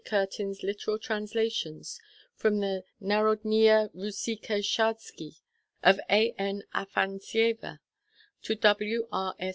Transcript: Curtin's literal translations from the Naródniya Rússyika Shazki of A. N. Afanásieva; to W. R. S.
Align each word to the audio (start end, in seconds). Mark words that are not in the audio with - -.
Curtin's 0.03 0.63
literal 0.63 0.97
translations 0.97 1.99
from 2.33 2.57
the 2.59 2.83
Naródniya 2.99 3.93
Rússyika 3.93 4.63
Shazki 4.65 5.41
of 5.83 5.99
A. 6.09 6.33
N. 6.39 6.63
Afanásieva; 6.73 7.77
to 8.41 8.55
W. 8.55 9.07
R. 9.11 9.35
S. 9.37 9.49